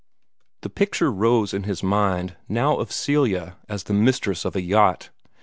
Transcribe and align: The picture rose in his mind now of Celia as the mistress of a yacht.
The 0.61 0.69
picture 0.71 1.11
rose 1.11 1.53
in 1.53 1.61
his 1.65 1.83
mind 1.83 2.35
now 2.49 2.75
of 2.77 2.91
Celia 2.91 3.57
as 3.69 3.83
the 3.83 3.93
mistress 3.93 4.45
of 4.45 4.55
a 4.55 4.61
yacht. 4.63 5.11